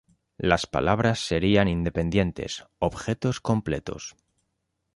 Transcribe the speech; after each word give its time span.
Las 0.39 0.65
palabras 0.65 1.19
serían 1.19 1.67
independientes, 1.67 2.65
objetos 2.79 3.39
completos. 3.39 4.15